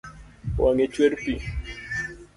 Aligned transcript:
Wang’e 0.61 0.85
chwer 0.93 1.11
pi 1.21 1.33